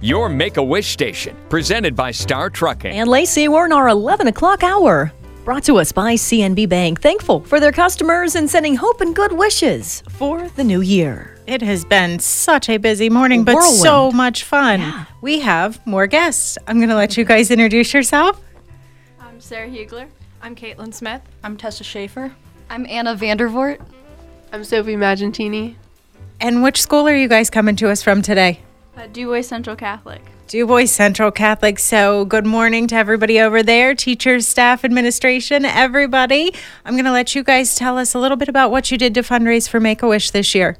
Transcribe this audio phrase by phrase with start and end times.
[0.00, 2.92] your Make a Wish station, presented by Star Trucking.
[2.92, 5.12] And Lacey, we're in our 11 o'clock hour.
[5.44, 7.00] Brought to us by CNB Bank.
[7.00, 11.38] Thankful for their customers and sending hope and good wishes for the new year.
[11.46, 13.80] It has been such a busy morning, but Whirlwind.
[13.82, 14.80] so much fun.
[14.80, 15.04] Yeah.
[15.22, 16.56] We have more guests.
[16.66, 18.40] I'm going to let you guys introduce yourself.
[19.18, 20.08] I'm Sarah Hugler.
[20.42, 21.22] I'm Caitlin Smith.
[21.42, 22.32] I'm Tessa Schaefer.
[22.68, 23.80] I'm Anna Vandervoort.
[24.52, 25.74] I'm Sophie Magentini.
[26.40, 28.60] And which school are you guys coming to us from today?
[29.00, 30.20] Uh, Dubois Central Catholic.
[30.48, 31.78] DuBois Central Catholic.
[31.78, 36.52] So, good morning to everybody over there, teachers, staff, administration, everybody.
[36.84, 39.14] I'm going to let you guys tell us a little bit about what you did
[39.14, 40.76] to fundraise for Make a Wish this year.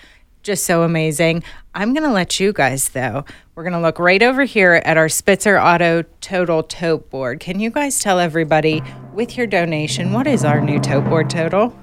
[0.45, 1.43] Just so amazing.
[1.75, 3.25] I'm going to let you guys, though.
[3.55, 7.41] We're going to look right over here at our Spitzer Auto Total Tote Board.
[7.41, 8.83] Can you guys tell everybody
[9.15, 11.75] with your donation what is our new tote board total?